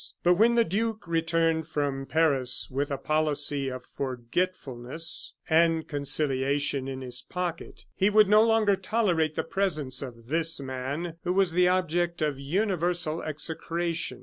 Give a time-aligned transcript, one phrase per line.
[0.23, 7.01] But when the duke returned from Paris with a policy of forgetfulness and conciliation in
[7.01, 11.67] his pocket, he would no longer tolerate the presence of this man, who was the
[11.67, 14.19] object of universal execration.